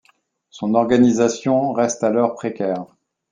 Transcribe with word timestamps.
Son 0.49 0.73
organisation 0.73 1.73
reste 1.73 2.03
alors 2.03 2.33
précaire. 2.33 2.85